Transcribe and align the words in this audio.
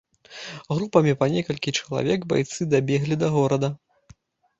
Групамі 0.77 1.11
па 1.19 1.27
некалькі 1.35 1.73
чалавек 1.81 2.25
байцы 2.31 2.67
дабеглі 2.73 3.19
да 3.25 3.31
горада. 3.37 3.69